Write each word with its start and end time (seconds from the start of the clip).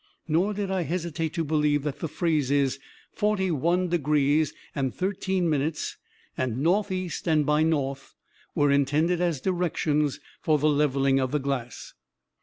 Nor 0.27 0.55
did 0.55 0.71
I 0.71 0.81
hesitate 0.81 1.31
to 1.35 1.43
believe 1.43 1.83
that 1.83 1.99
the 1.99 2.07
phrases, 2.07 2.79
'forty 3.13 3.51
one 3.51 3.87
degrees 3.89 4.51
and 4.73 4.91
thirteen 4.95 5.47
minutes,' 5.47 5.95
and 6.35 6.57
'northeast 6.57 7.27
and 7.27 7.45
by 7.45 7.61
north,' 7.61 8.15
were 8.55 8.71
intended 8.71 9.21
as 9.21 9.39
directions 9.41 10.19
for 10.41 10.57
the 10.57 10.69
levelling 10.69 11.19
of 11.19 11.29
the 11.29 11.37
glass. 11.37 11.93